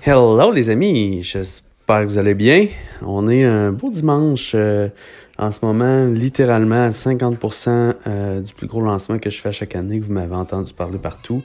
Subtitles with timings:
[0.00, 2.68] Hello les amis, j'espère que vous allez bien.
[3.02, 4.88] On est un beau dimanche euh,
[5.38, 9.74] en ce moment, littéralement à 50% euh, du plus gros lancement que je fais chaque
[9.74, 11.42] année, que vous m'avez entendu parler partout.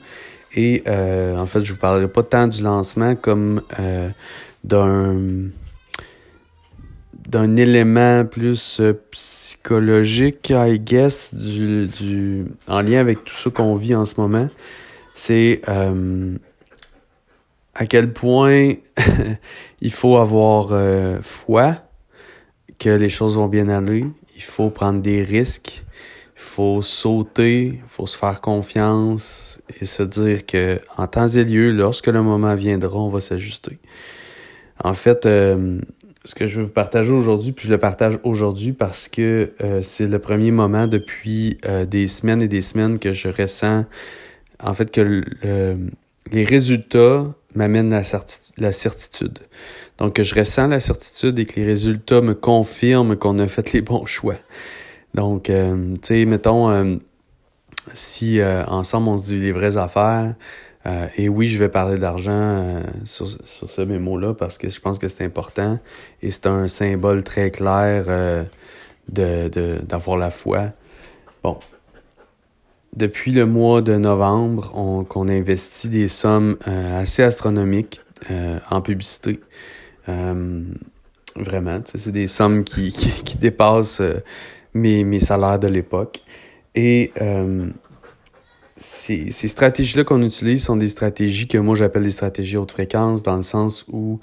[0.54, 3.60] Et euh, en fait, je vous parlerai pas tant du lancement comme
[4.62, 5.50] d'un
[7.28, 8.80] d'un élément plus
[9.10, 14.48] psychologique, I guess, du, du, en lien avec tout ce qu'on vit en ce moment.
[15.14, 15.60] C'est
[17.74, 18.74] à quel point
[19.80, 21.76] il faut avoir euh, foi
[22.78, 24.06] que les choses vont bien aller.
[24.36, 25.84] Il faut prendre des risques.
[26.36, 27.80] Il faut sauter.
[27.82, 32.22] Il faut se faire confiance et se dire que en temps et lieu, lorsque le
[32.22, 33.78] moment viendra, on va s'ajuster.
[34.82, 35.80] En fait, euh,
[36.24, 39.82] ce que je veux vous partager aujourd'hui, puis je le partage aujourd'hui parce que euh,
[39.82, 43.84] c'est le premier moment depuis des semaines et des semaines que je ressens
[44.62, 45.22] en fait que
[46.32, 48.02] les résultats m'amène la,
[48.58, 49.38] la certitude.
[49.98, 53.80] Donc, je ressens la certitude et que les résultats me confirment qu'on a fait les
[53.80, 54.36] bons choix.
[55.14, 56.96] Donc, euh, tu sais, mettons, euh,
[57.92, 60.34] si euh, ensemble on se dit les vraies affaires,
[61.16, 65.08] et oui, je vais parler d'argent sur, sur ce mémo-là parce que je pense que
[65.08, 65.78] c'est important
[66.20, 68.04] et c'est un symbole très clair
[69.08, 70.74] de d'avoir la foi.
[71.42, 71.58] Bon,
[72.96, 78.00] depuis le mois de novembre, on, qu'on investit des sommes euh, assez astronomiques
[78.30, 79.40] euh, en publicité.
[80.08, 80.62] Euh,
[81.36, 84.02] vraiment, c'est des sommes qui, qui, qui dépassent
[84.74, 86.22] mes, mes salaires de l'époque.
[86.76, 87.12] Et
[88.76, 93.22] ces, ces stratégies-là qu'on utilise sont des stratégies que moi j'appelle des stratégies haute fréquence,
[93.22, 94.18] dans le sens où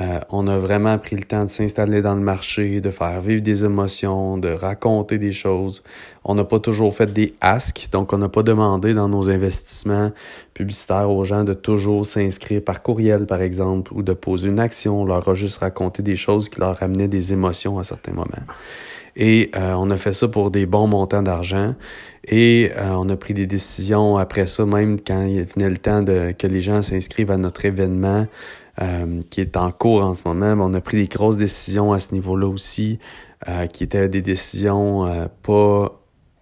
[0.00, 3.40] euh, on a vraiment pris le temps de s'installer dans le marché, de faire vivre
[3.40, 5.82] des émotions, de raconter des choses.
[6.22, 10.12] On n'a pas toujours fait des asks, donc on n'a pas demandé dans nos investissements
[10.52, 15.00] publicitaires aux gens de toujours s'inscrire par courriel, par exemple, ou de poser une action.
[15.00, 18.44] On leur a juste raconté des choses qui leur amenaient des émotions à certains moments.
[19.16, 21.74] Et euh, on a fait ça pour des bons montants d'argent.
[22.26, 26.02] Et euh, on a pris des décisions après ça, même quand il venait le temps
[26.02, 28.26] de que les gens s'inscrivent à notre événement
[28.82, 30.54] euh, qui est en cours en ce moment.
[30.64, 32.98] On a pris des grosses décisions à ce niveau-là aussi,
[33.74, 36.00] qui étaient des décisions pas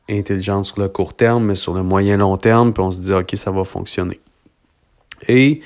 [0.08, 2.72] intelligentes sur le court terme, mais sur le moyen long terme.
[2.72, 4.20] Puis on se dit, OK, ça va fonctionner.
[5.26, 5.62] Et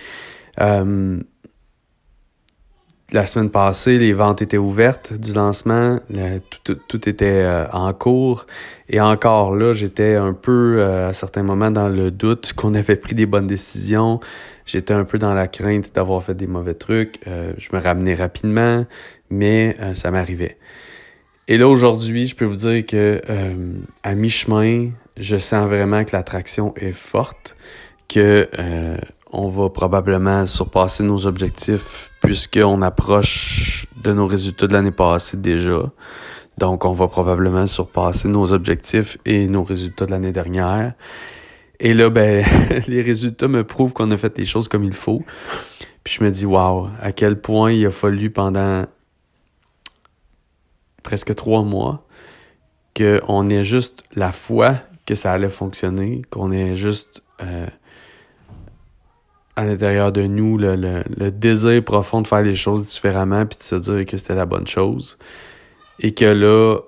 [3.12, 6.00] la semaine passée, les ventes étaient ouvertes du lancement,
[6.64, 8.46] tout, était euh, en cours.
[8.88, 12.96] Et encore là, j'étais un peu euh, à certains moments dans le doute qu'on avait
[12.96, 14.18] pris des bonnes décisions.
[14.64, 17.20] J'étais un peu dans la crainte d'avoir fait des mauvais trucs.
[17.28, 18.84] Euh, je me ramenais rapidement,
[19.30, 20.56] mais ça m'arrivait.
[21.46, 23.20] Et là, aujourd'hui, je peux vous dire que
[24.02, 27.56] à mi-chemin, je sens vraiment que l'attraction est forte,
[28.08, 28.48] que
[29.30, 35.92] on va probablement surpasser nos objectifs puisqu'on approche de nos résultats de l'année passée déjà.
[36.58, 40.94] Donc, on va probablement surpasser nos objectifs et nos résultats de l'année dernière.
[41.78, 42.44] Et là, ben,
[42.88, 45.22] les résultats me prouvent qu'on a fait les choses comme il faut.
[46.02, 48.86] Puis je me dis, waouh, à quel point il a fallu pendant
[51.04, 52.08] presque trois mois
[52.96, 57.68] qu'on ait juste la foi que ça allait fonctionner, qu'on ait juste euh,
[59.56, 63.62] à l'intérieur de nous le, le, désir profond de faire les choses différemment puis de
[63.62, 65.18] se dire que c'était la bonne chose.
[66.00, 66.78] Et que là,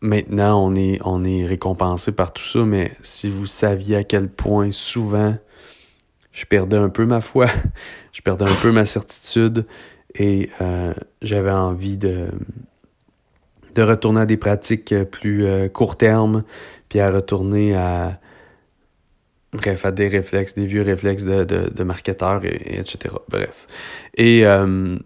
[0.00, 4.28] maintenant, on est, on est récompensé par tout ça, mais si vous saviez à quel
[4.28, 5.36] point souvent
[6.32, 7.46] je perdais un peu ma foi,
[8.12, 9.64] je perdais un peu ma certitude
[10.14, 10.92] et euh,
[11.22, 12.26] j'avais envie de,
[13.76, 16.42] de retourner à des pratiques plus euh, court terme,
[16.88, 18.18] puis à retourner à
[19.52, 23.14] Bref, à des réflexes, des vieux réflexes de, de, de marketeurs, et, etc.
[23.28, 23.66] Bref.
[24.16, 24.96] Et, euh,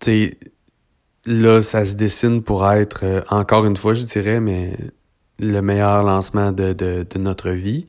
[0.00, 0.30] tu sais,
[1.26, 4.72] là, ça se dessine pour être, euh, encore une fois, je dirais, mais
[5.40, 7.86] le meilleur lancement de, de, de notre vie.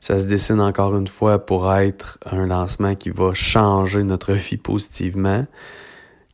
[0.00, 4.56] Ça se dessine encore une fois pour être un lancement qui va changer notre vie
[4.56, 5.46] positivement,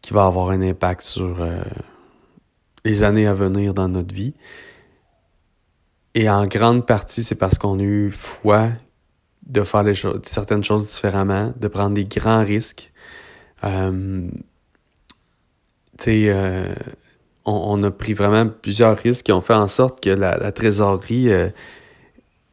[0.03, 1.63] qui va avoir un impact sur euh,
[2.85, 4.35] les années à venir dans notre vie.
[6.15, 8.69] Et en grande partie, c'est parce qu'on a eu foi
[9.47, 9.95] de faire les
[10.25, 12.93] certaines choses différemment, de prendre des grands risques.
[13.65, 14.29] Euh,
[15.99, 16.75] tu sais, euh,
[17.45, 21.49] on, a pris vraiment plusieurs risques qui ont fait en sorte que la, trésorerie euh,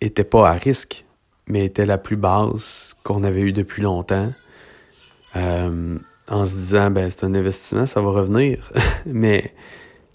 [0.01, 1.05] était pas à risque,
[1.47, 4.33] mais était la plus basse qu'on avait eue depuis longtemps.
[5.35, 5.97] Euh,
[6.27, 8.71] en se disant, ben, c'est un investissement, ça va revenir.
[9.05, 9.53] mais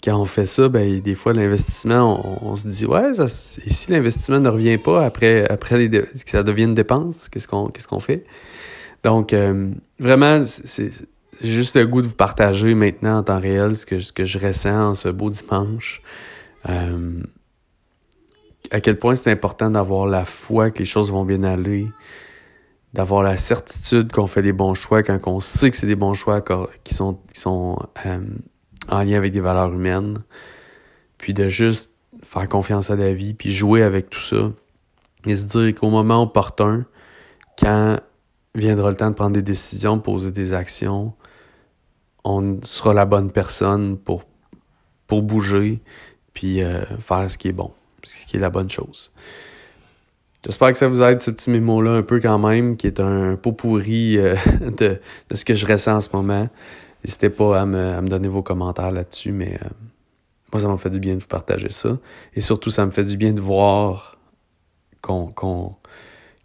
[0.07, 4.39] quand on fait ça, ben, des fois, l'investissement, on, se dit, ouais, ça, si l'investissement
[4.39, 8.23] ne revient pas après, après que ça devienne une dépense, qu'est-ce qu'on qu'est-ce qu'on fait?
[9.03, 9.69] Donc, euh,
[9.99, 10.91] vraiment, c'est
[11.43, 14.39] juste le goût de vous partager maintenant en temps réel ce que, ce que je
[14.39, 16.01] ressens en ce beau dimanche.
[16.69, 17.21] Euh,
[18.71, 21.85] à quel point c'est important d'avoir la foi que les choses vont bien aller,
[22.93, 26.13] d'avoir la certitude qu'on fait des bons choix quand on sait que c'est des bons
[26.13, 26.41] choix
[26.85, 28.19] qui sont, qui sont euh,
[28.89, 30.19] en lien avec des valeurs humaines,
[31.17, 31.91] puis de juste
[32.23, 34.51] faire confiance à la vie, puis jouer avec tout ça,
[35.25, 36.85] et se dire qu'au moment opportun,
[37.59, 37.99] quand
[38.55, 41.13] viendra le temps de prendre des décisions, poser des actions,
[42.23, 44.23] on sera la bonne personne pour,
[45.05, 45.79] pour bouger,
[46.33, 47.71] puis euh, faire ce qui est bon,
[48.03, 49.11] ce qui est la bonne chose.
[50.45, 53.35] J'espère que ça vous aide, ce petit mémo-là, un peu quand même, qui est un
[53.35, 54.99] pot pourri euh, de,
[55.29, 56.47] de, ce que je ressens en ce moment.
[57.03, 59.67] N'hésitez pas à me, à me, donner vos commentaires là-dessus, mais euh,
[60.51, 61.97] moi, ça m'a fait du bien de vous partager ça.
[62.33, 64.17] Et surtout, ça me fait du bien de voir
[65.01, 65.75] qu'on, qu'on,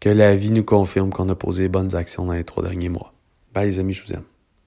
[0.00, 2.88] que la vie nous confirme qu'on a posé les bonnes actions dans les trois derniers
[2.88, 3.12] mois.
[3.54, 4.24] Bye les amis, je vous aime.